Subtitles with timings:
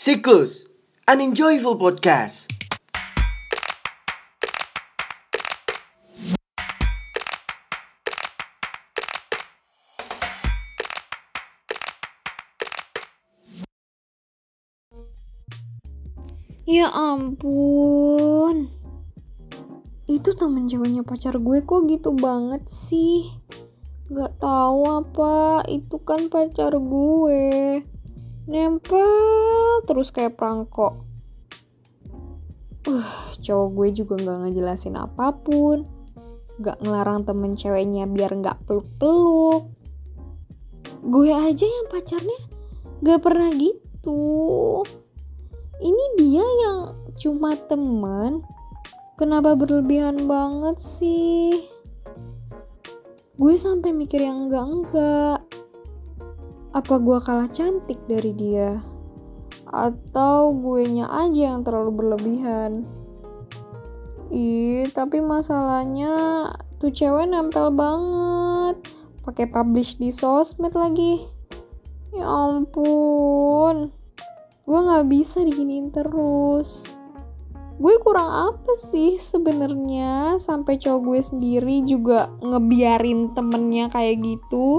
[0.00, 0.64] Siklus,
[1.04, 2.48] an enjoyable podcast.
[16.64, 18.72] Ya ampun.
[20.08, 23.36] Itu temen ceweknya pacar gue kok gitu banget sih.
[24.08, 27.84] Gak tahu apa, itu kan pacar gue.
[28.48, 31.04] Nempel terus kayak perangkok.
[32.88, 33.12] Uh,
[33.44, 35.84] cowok gue juga gak ngejelasin apa pun.
[36.60, 39.68] Gak ngelarang temen ceweknya biar gak peluk-peluk.
[41.00, 42.40] Gue aja yang pacarnya
[43.00, 44.84] gak pernah gitu
[45.80, 48.44] ini dia yang cuma teman
[49.16, 51.64] kenapa berlebihan banget sih
[53.40, 55.38] gue sampai mikir yang enggak enggak
[56.70, 58.78] apa gue kalah cantik dari dia?
[59.66, 62.86] Atau gue nya aja yang terlalu berlebihan?
[64.30, 66.46] Ih tapi masalahnya
[66.78, 68.78] tuh cewek nempel banget.
[69.26, 71.26] Pakai publish di sosmed lagi.
[72.14, 73.90] Ya ampun.
[74.62, 76.86] Gue nggak bisa diginiin terus.
[77.82, 80.38] Gue kurang apa sih sebenarnya?
[80.38, 84.78] Sampai cowok gue sendiri juga ngebiarin temennya kayak gitu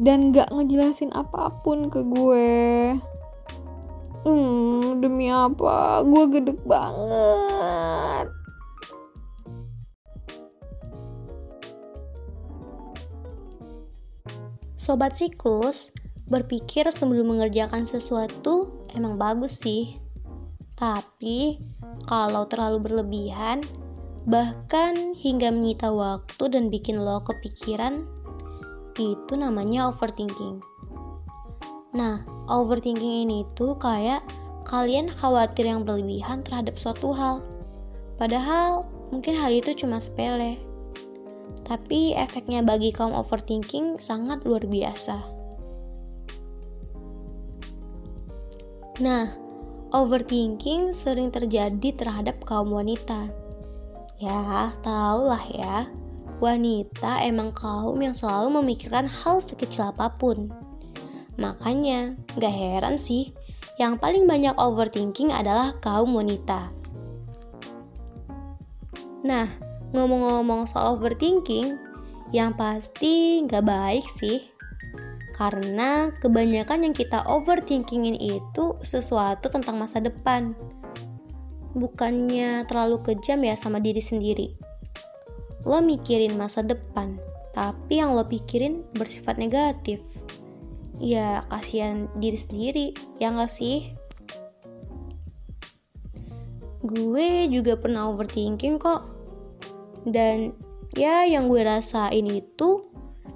[0.00, 2.58] dan gak ngejelasin apa pun ke gue.
[4.24, 6.00] Hmm demi apa?
[6.02, 8.26] Gue gedek banget.
[14.74, 15.96] Sobat siklus,
[16.28, 19.96] berpikir sebelum mengerjakan sesuatu emang bagus sih.
[20.76, 21.62] Tapi
[22.04, 23.64] kalau terlalu berlebihan,
[24.28, 28.04] bahkan hingga menyita waktu dan bikin lo kepikiran,
[29.02, 30.62] itu namanya overthinking.
[31.94, 34.22] Nah, overthinking ini tuh kayak
[34.66, 37.38] kalian khawatir yang berlebihan terhadap suatu hal.
[38.18, 40.58] Padahal mungkin hal itu cuma sepele.
[41.64, 45.16] Tapi efeknya bagi kaum overthinking sangat luar biasa.
[49.00, 49.26] Nah,
[49.94, 53.30] overthinking sering terjadi terhadap kaum wanita.
[54.18, 55.90] Ya, tahulah ya.
[56.44, 60.52] Wanita emang kaum yang selalu memikirkan hal sekecil apa pun.
[61.40, 63.32] Makanya, gak heran sih,
[63.80, 66.68] yang paling banyak overthinking adalah kaum wanita.
[69.24, 69.48] Nah,
[69.96, 71.80] ngomong-ngomong soal overthinking,
[72.28, 74.44] yang pasti gak baik sih
[75.32, 80.52] karena kebanyakan yang kita overthinkingin itu sesuatu tentang masa depan.
[81.72, 84.73] Bukannya terlalu kejam ya sama diri sendiri.
[85.64, 87.16] Lo mikirin masa depan,
[87.56, 90.00] tapi yang lo pikirin bersifat negatif.
[91.00, 92.86] Ya, kasihan diri sendiri,
[93.18, 93.92] ya gak sih?
[96.84, 99.08] Gue juga pernah overthinking kok.
[100.04, 100.52] Dan
[100.94, 102.84] ya yang gue rasain itu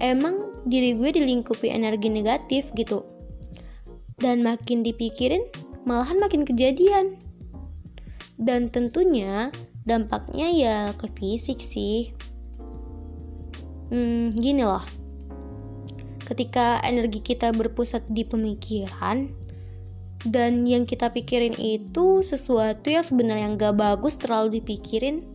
[0.00, 3.02] emang diri gue dilingkupi energi negatif gitu
[4.22, 5.42] dan makin dipikirin
[5.82, 7.18] malahan makin kejadian
[8.38, 9.50] dan tentunya
[9.82, 12.14] dampaknya ya ke fisik sih
[13.90, 14.84] hmm, gini loh
[16.26, 19.28] ketika energi kita berpusat di pemikiran
[20.22, 25.26] dan yang kita pikirin itu sesuatu yang sebenarnya gak bagus terlalu dipikirin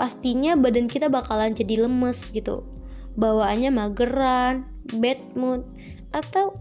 [0.00, 2.64] pastinya badan kita bakalan jadi lemes gitu
[3.14, 4.66] bawaannya mageran,
[4.98, 5.62] bad mood,
[6.10, 6.58] atau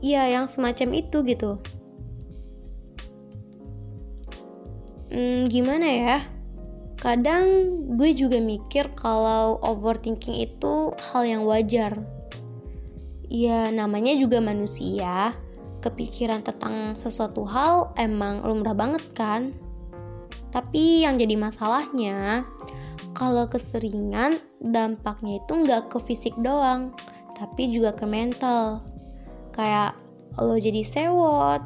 [0.00, 1.58] ya yang semacam itu gitu.
[5.10, 6.18] Hmm, gimana ya?
[7.00, 7.46] Kadang
[7.96, 11.96] gue juga mikir kalau overthinking itu hal yang wajar.
[13.32, 15.32] Ya namanya juga manusia,
[15.80, 19.56] kepikiran tentang sesuatu hal emang lumrah banget kan?
[20.52, 22.44] Tapi yang jadi masalahnya,
[23.14, 26.94] kalau keseringan dampaknya itu nggak ke fisik doang
[27.36, 28.84] tapi juga ke mental
[29.52, 29.96] kayak
[30.40, 31.62] lo jadi sewot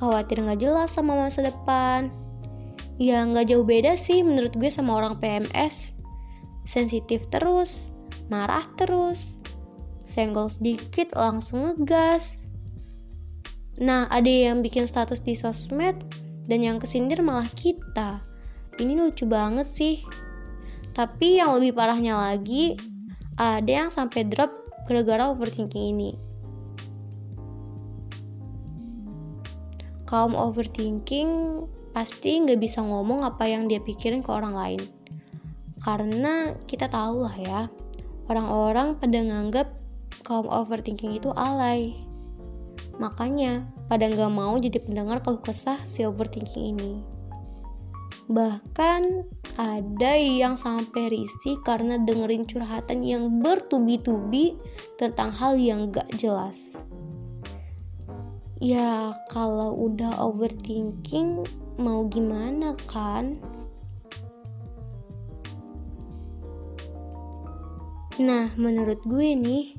[0.00, 2.12] khawatir nggak jelas sama masa depan
[3.00, 5.96] ya nggak jauh beda sih menurut gue sama orang PMS
[6.68, 7.96] sensitif terus
[8.28, 9.40] marah terus
[10.04, 12.42] senggol sedikit langsung ngegas.
[13.80, 15.96] Nah ada yang bikin status di sosmed
[16.50, 18.20] dan yang kesindir malah kita.
[18.76, 20.02] Ini lucu banget sih.
[20.90, 22.74] Tapi yang lebih parahnya lagi,
[23.38, 24.50] ada yang sampai drop
[24.90, 26.10] gara-gara overthinking ini.
[30.10, 34.82] Kaum overthinking pasti nggak bisa ngomong apa yang dia pikirin ke orang lain.
[35.80, 37.60] Karena kita tahu lah ya,
[38.28, 39.68] orang-orang pada nganggap
[40.22, 41.96] kaum overthinking itu alay.
[43.00, 46.92] Makanya pada nggak mau jadi pendengar kalau kesah si overthinking ini.
[48.30, 49.02] Bahkan
[49.58, 54.54] ada yang sampai risih karena dengerin curhatan yang bertubi-tubi
[54.94, 56.86] tentang hal yang gak jelas.
[58.62, 61.42] Ya kalau udah overthinking
[61.80, 63.40] mau gimana kan?
[68.20, 69.72] Nah, menurut gue nih,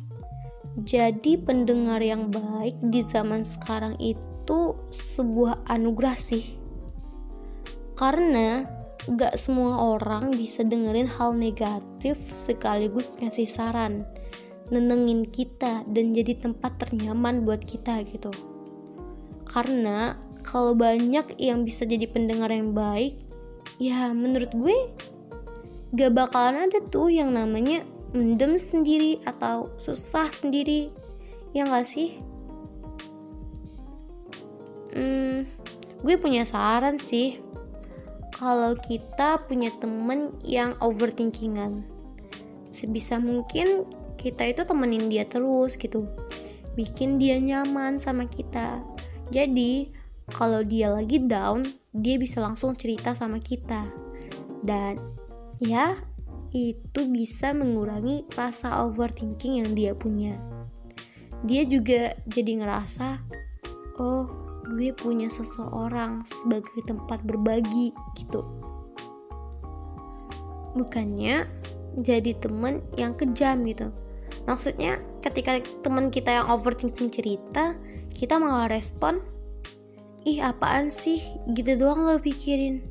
[0.81, 6.57] jadi pendengar yang baik di zaman sekarang itu sebuah anugerah sih.
[7.93, 8.65] Karena
[9.05, 14.09] gak semua orang bisa dengerin hal negatif sekaligus ngasih saran,
[14.73, 18.33] nenengin kita dan jadi tempat ternyaman buat kita gitu.
[19.45, 23.17] Karena kalau banyak yang bisa jadi pendengar yang baik,
[23.77, 24.77] ya menurut gue
[25.95, 30.91] gak bakalan ada tuh yang namanya mendem sendiri atau susah sendiri.
[31.51, 32.19] Ya gak sih?
[34.91, 35.47] Hmm,
[36.03, 37.39] gue punya saran sih.
[38.35, 41.85] Kalau kita punya temen yang overthinkingan
[42.71, 43.85] sebisa mungkin
[44.15, 46.07] kita itu temenin dia terus gitu.
[46.73, 48.79] Bikin dia nyaman sama kita.
[49.29, 49.91] Jadi
[50.33, 53.87] kalau dia lagi down dia bisa langsung cerita sama kita
[54.63, 54.97] dan
[55.59, 55.97] ya
[56.51, 60.35] itu bisa mengurangi rasa overthinking yang dia punya.
[61.47, 63.23] Dia juga jadi ngerasa,
[64.03, 64.27] oh
[64.67, 68.43] gue punya seseorang sebagai tempat berbagi gitu.
[70.75, 71.47] Bukannya
[71.99, 73.89] jadi temen yang kejam gitu.
[74.47, 77.75] Maksudnya ketika teman kita yang overthinking cerita,
[78.11, 79.23] kita malah respon,
[80.25, 81.21] ih apaan sih?
[81.51, 82.81] Gitu doang lo pikirin.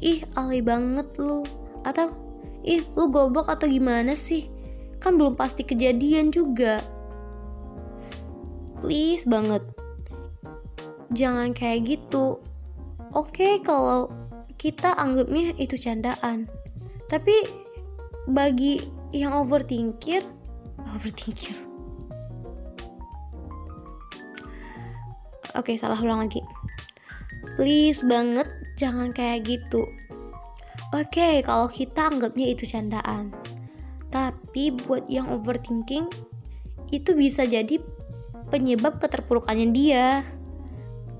[0.00, 1.44] Ih alay banget lu.
[1.82, 2.12] Atau
[2.64, 4.48] ih lu goblok atau gimana sih?
[4.98, 6.82] Kan belum pasti kejadian juga.
[8.82, 9.62] Please banget.
[11.14, 12.42] Jangan kayak gitu.
[13.16, 14.12] Oke kalau
[14.60, 16.50] kita anggapnya itu candaan.
[17.08, 17.34] Tapi
[18.28, 18.84] bagi
[19.16, 20.20] yang overthinking
[20.92, 21.56] overthinking
[25.56, 26.44] oke salah ulang lagi
[27.58, 28.46] please banget
[28.78, 29.82] jangan kayak gitu
[30.88, 33.28] Oke, okay, kalau kita anggapnya itu candaan.
[34.08, 36.08] Tapi buat yang overthinking,
[36.88, 37.76] itu bisa jadi
[38.48, 40.24] penyebab keterpurukannya dia.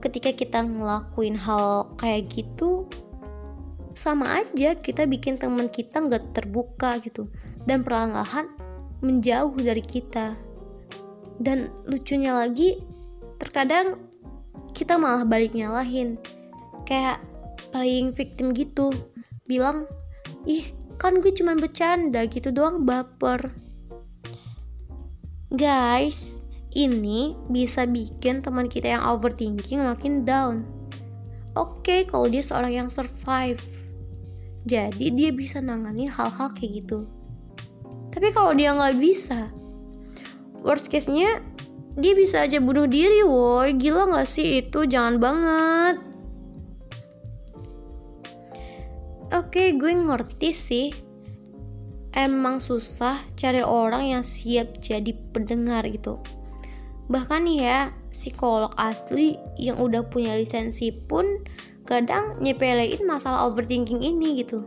[0.01, 2.89] Ketika kita ngelakuin hal kayak gitu,
[3.93, 7.29] sama aja kita bikin teman kita nggak terbuka gitu
[7.69, 8.49] dan perlahan-lahan
[9.05, 10.33] menjauh dari kita.
[11.37, 12.81] Dan lucunya lagi,
[13.37, 14.01] terkadang
[14.73, 16.17] kita malah balik nyalahin,
[16.85, 17.19] kayak
[17.71, 18.95] playing victim gitu.
[19.45, 19.89] Bilang
[20.45, 23.55] ih kan gue cuma bercanda gitu doang baper.
[25.49, 26.43] Guys
[26.77, 30.69] ini bisa bikin teman kita yang overthinking makin down.
[31.57, 33.63] Oke okay, kalau dia seorang yang survive.
[34.69, 37.09] Jadi dia bisa nanganin hal-hal kayak gitu.
[38.13, 39.49] Tapi kalau dia nggak bisa
[40.61, 41.41] worst case nya
[41.99, 46.09] dia bisa aja bunuh diri woi gila nggak sih itu jangan banget
[49.29, 50.89] Oke, gue ngerti sih.
[52.17, 56.17] Emang susah cari orang yang siap jadi pendengar gitu.
[57.13, 61.45] Bahkan ya, psikolog asli yang udah punya lisensi pun
[61.85, 64.65] kadang nyepelein masalah overthinking ini gitu.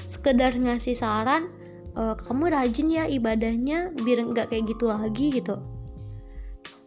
[0.00, 1.52] Sekedar ngasih saran,
[1.92, 5.60] e, kamu rajin ya ibadahnya biar nggak kayak gitu lagi gitu.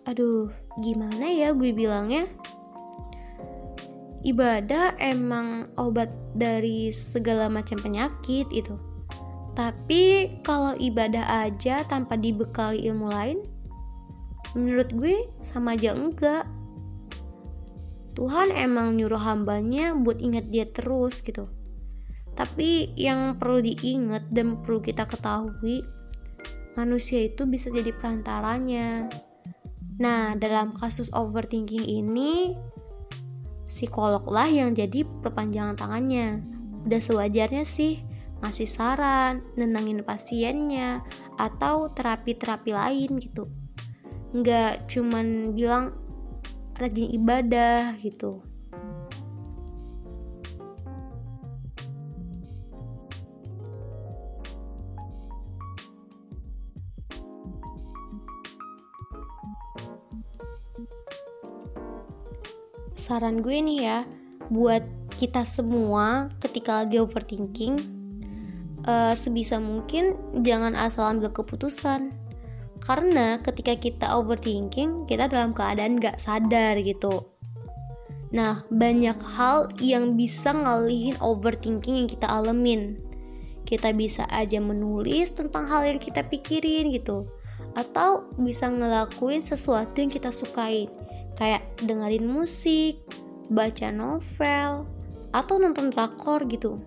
[0.10, 0.50] Aduh,
[0.82, 2.26] gimana ya gue bilangnya?
[4.22, 8.78] ibadah emang obat dari segala macam penyakit itu.
[9.58, 13.40] Tapi kalau ibadah aja tanpa dibekali ilmu lain,
[14.56, 16.48] menurut gue sama aja enggak.
[18.16, 21.48] Tuhan emang nyuruh hambanya buat ingat dia terus gitu.
[22.32, 25.84] Tapi yang perlu diingat dan perlu kita ketahui,
[26.80, 29.12] manusia itu bisa jadi perantaranya.
[30.02, 32.58] Nah, dalam kasus overthinking ini,
[33.70, 36.42] psikolog lah yang jadi perpanjangan tangannya.
[36.90, 38.02] Udah sewajarnya sih
[38.42, 41.06] ngasih saran, nenangin pasiennya,
[41.38, 43.46] atau terapi-terapi lain gitu.
[44.34, 45.94] Nggak cuman bilang
[46.82, 48.42] rajin ibadah gitu.
[63.12, 64.00] Saran gue nih ya
[64.48, 64.88] buat
[65.20, 67.76] kita semua ketika lagi overthinking
[68.88, 72.16] uh, sebisa mungkin jangan asal ambil keputusan
[72.82, 77.30] Karena ketika kita overthinking, kita dalam keadaan gak sadar gitu.
[78.34, 82.98] Nah, banyak hal yang bisa ngalihin overthinking yang kita alamin.
[83.70, 87.30] Kita bisa aja menulis tentang hal yang kita pikirin gitu.
[87.78, 90.90] Atau bisa ngelakuin sesuatu yang kita sukain.
[91.36, 93.02] Kayak dengerin musik,
[93.52, 94.88] baca novel,
[95.32, 96.80] atau nonton drakor gitu.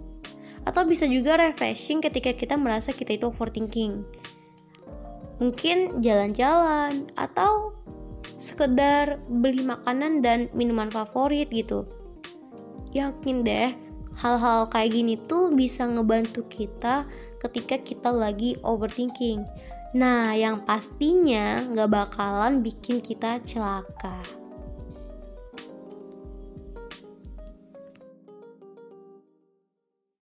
[0.65, 4.05] Atau bisa juga refreshing ketika kita merasa kita itu overthinking.
[5.43, 7.75] Mungkin jalan-jalan atau
[8.41, 11.85] sekedar beli makanan dan minuman favorit gitu.
[12.95, 13.85] Yakin deh
[14.15, 17.03] hal-hal kayak gini tuh bisa ngebantu kita
[17.43, 19.43] ketika kita lagi overthinking
[19.95, 24.44] nah yang pastinya gak bakalan bikin kita celaka